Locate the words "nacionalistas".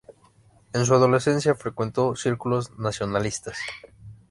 2.79-3.59